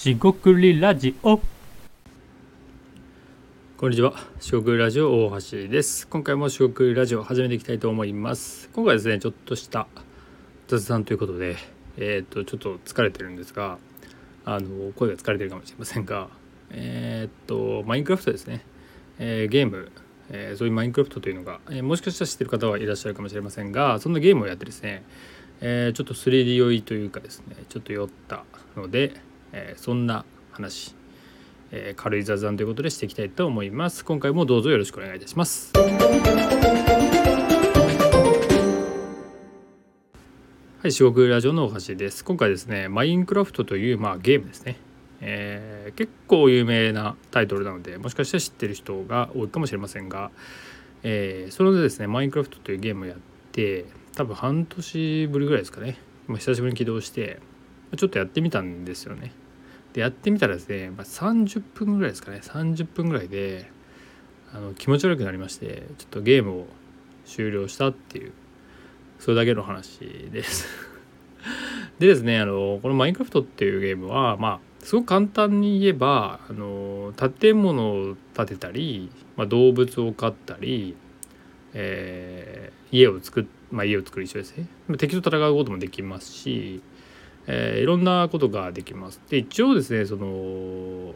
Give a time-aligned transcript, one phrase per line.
[0.00, 1.38] しごくりラジオ。
[3.76, 4.14] こんにちは。
[4.40, 6.08] 四国ラジオ大橋です。
[6.08, 8.70] 今回も四国ラジオ始めていきたいと思います。
[8.72, 9.88] 今回ですねちょっとした
[10.68, 11.56] 雑談ということで
[11.98, 13.76] えっ、とちょっと疲れてるんですが
[14.46, 16.28] あの声が疲れてるかもしれませんが
[16.70, 18.64] えっ、とマインクラフトですね、
[19.18, 19.92] えーゲーム。
[20.30, 25.02] えーそういうマインクラフトというのが、えーもしかしたら知ってる方はいらっしゃるかもしれませんがそんなゲームをやってですね、
[25.60, 28.44] えーちょっと 3D 酔いというかですねちょっと酔った
[28.76, 30.94] ので、えーそんな話、
[31.70, 34.04] えー軽い雑談ということでしていきたいと思います。
[34.04, 35.72] 今回もどうぞよろしくお願いいたします。
[40.82, 42.24] はい四国ラジオの大橋です。
[42.24, 44.76] 今回ですねマインクラフトというまあゲームですね。
[45.20, 50.30] えー結構有名なタイトルなのでもしかしたら知ってる人が多いかもしれませんが、
[51.02, 53.16] えーそれでですねマインクラフトというゲームをやっ
[53.52, 55.98] て多分半年ぶりぐらいですかね。
[56.28, 57.40] 久しぶりに起動して
[57.96, 59.32] ちょっとやってみたんですよね。
[59.92, 62.40] でやってみたらですね、まあ、30分ぐらいですかね。
[62.42, 63.70] 30分ぐらいで
[64.52, 66.66] あの気持ち悪くなりましてちょっとゲームを
[67.24, 68.32] 終了したっていう
[69.18, 69.98] それだけの話
[70.32, 70.68] です。
[71.98, 80.94] でですねあのこの「マインクラフト」っていうゲームはまあすごく簡単に言えばあの建物を建てたり、まあ、動物を飼ったり、
[81.74, 84.66] えー家を作っまあ家を作る一緒ですね。
[84.98, 86.82] 敵と戦うこともできますし、
[87.46, 91.14] えーいろんなことができますで一応ですねその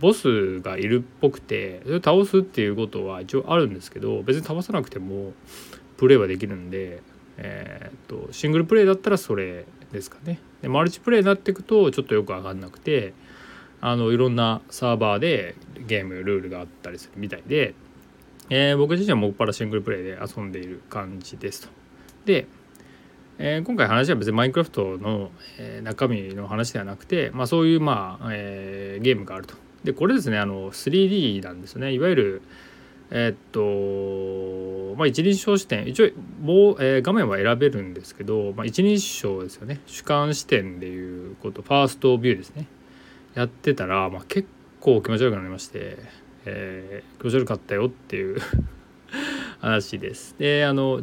[0.00, 5.32] ボスがいるっぽくてそれを倒すっていうことは一応あるんですけど別に倒さなくても
[5.96, 7.02] プレイはできるんで、
[7.36, 13.12] えーっとシングルプレイだったらそれですかねでマルチプレイになっていくとちょっとよく分かんなくて
[13.80, 15.54] あのいろんなサーバーで
[15.86, 17.74] ゲームルールがあったりするみたいで、
[18.50, 21.68] えー僕自身はもっぱらシングルプレイで遊んでいる感じですと。
[22.24, 22.46] で、
[23.40, 29.54] えー今回話は別にマインクラフトの、えー中身の話ではなくて、まあ、そういう、まあえーゲームがあると。
[29.84, 31.92] でこれですねあの 3D なんですよね。
[31.92, 32.42] いわゆる
[33.10, 35.86] えっとまあ一人称視点。
[35.86, 36.10] 一応
[36.42, 39.80] もう、えー画面は選べるんですけど、まあ、一人称ですよね。
[39.86, 41.62] 主観視点でいうこと。
[41.62, 42.66] ファーストビューですね。
[43.34, 44.48] やってたら、まあ、結
[44.80, 45.96] 構気持ち悪くなりまして、
[46.44, 48.38] えー気持ち悪かったよっていう
[49.60, 50.34] 話です。
[50.38, 51.02] であの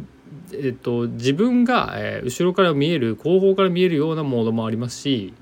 [0.54, 5.34] えっと自分が、えー後ろから見える後方から見えるようなモードもありますし、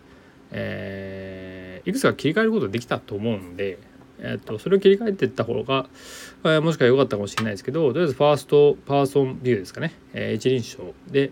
[0.51, 3.77] えーいくつか切り替えることができたと思うんで、
[4.19, 5.87] えっとそれを切り替えていった方が、
[6.43, 11.31] えーもしかしたら良かったかもしれないですけどとりあえずファーストパーソンビューですかね、えー一人称で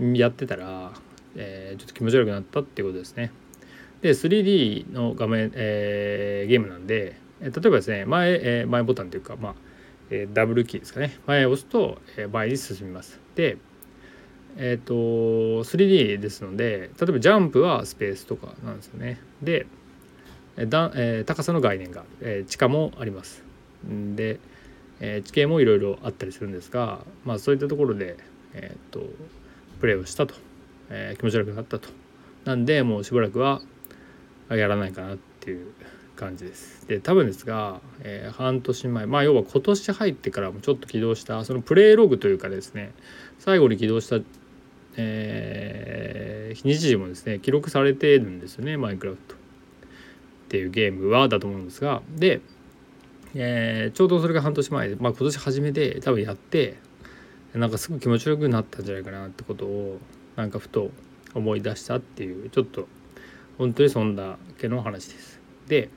[0.00, 0.92] やってたら、
[1.34, 3.32] えーちょっと気持ち悪くなったっていうことですね。
[4.02, 9.54] で 3D の画面、えーゲームなんで、え例えばですね前,、え前ボタンというか、まあ
[10.10, 13.20] えーダブルキーですかね前を押すと、えー前に進みます。
[13.34, 13.56] で
[14.56, 19.20] えっ、と 3D ですので例えばジャンプはスペースとかなんですよね。
[19.42, 19.66] で
[20.56, 23.42] だ、えー高さの概念がある、えー地下もあります。
[23.84, 24.40] で、
[25.00, 28.16] えー地形もいろいろあったりするんですが、まあ、そういったところで、
[28.54, 29.06] えー、と
[29.80, 30.34] プレイをしたと、
[30.90, 31.88] えー気持ち悪くなったと。
[32.44, 33.60] なんでもうしばらくは
[34.48, 35.72] やらないかなっていう
[36.20, 36.86] 感じです。
[36.86, 42.92] で多分ですが、えー半年前まあ要は今年入ってからもちょっと起動したそのプレイログというかですね
[43.38, 44.18] 最後に起動した、
[44.96, 49.38] えー日時もですね記録されているんですよねマインクラフトっ
[50.48, 52.40] ていうゲームはだと思うんですがで、
[53.34, 56.76] えーちょうどそれが半年前で、まあ、今年初めで多分やって
[57.54, 59.98] なんかすごい気持ちよくなったんじゃないかなってことを
[60.36, 60.90] なんかふと
[61.34, 62.88] 思い出したっていうちょっと
[63.58, 65.40] 本当にそんな系の話です。
[65.66, 65.90] で、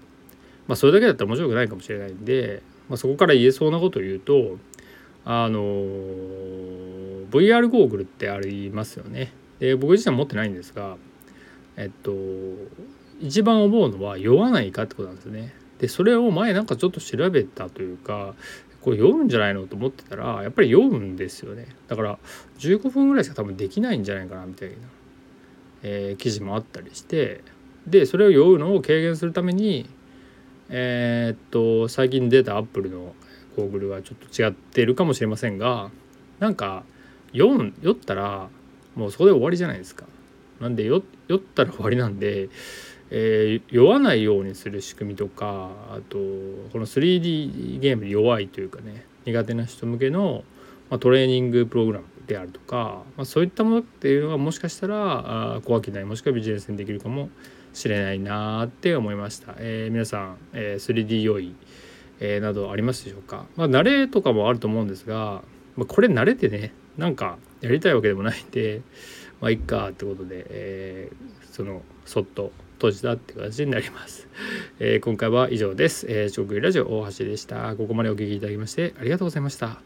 [0.67, 4.57] まあ、それだけだったら面白くないかもしれないんで、まあ、そこから言えそうなことを言うと
[5.25, 5.59] あの
[7.31, 9.31] VR ゴーグルってありますよね。
[9.59, 10.97] で僕自身持ってないんですが
[11.77, 12.11] えっと
[13.21, 15.53] 一番思うのは酔わないかってことなんですね。
[15.79, 18.35] でそれを前なんかちょっと調べたというか
[18.81, 21.67] これ酔うんじゃないのと思ってたらやっぱり酔うんですよね。
[21.87, 22.19] だから
[22.59, 24.75] 15分ぐらいしか多分できないんじゃないかなみたいな、
[25.83, 27.41] えー記事もあったりして
[27.87, 29.89] でそれを酔うのを軽減するために
[30.69, 33.13] えーっと最近出たアップルの
[33.55, 35.91] ゴーグルはちょっと違ってるかもしれませんが
[36.39, 36.83] なんか
[37.31, 38.49] 酔ん酔ったら
[38.95, 40.05] もうそこで終わりじゃないですか。
[40.59, 42.49] なんで酔酔ったら終わりなんで、
[43.09, 46.17] えー酔わないようにする仕組みとかあと
[46.71, 50.43] この 3D ゲームに弱いというかね苦手な人向けの、
[50.93, 57.29] まトレーニングプログラムであるとか、まそういったものっていうのがもしかしたら小ないもしくはビジネスにできるかも
[57.73, 59.55] しれないなって思いました。
[59.57, 61.55] えー、皆さん、え 3D 用意、
[62.19, 65.41] えなどありますでしょうか、まあ、慣れとかもあると思うんですが、
[65.75, 68.81] まこれ慣れてねなんかやりたいわけでもないんで
[69.41, 74.27] まあいっかってことで、えー、そのそっと閉じたって形になります、
[74.79, 77.75] えー、今回は以上です、えー、長ラジオ大橋でした。
[77.77, 79.81] ここまでお聴きいただきましてありがとうございました。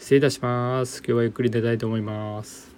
[0.00, 1.00] 失礼いたします。
[1.00, 2.69] 今日はゆっくり出たいと思います。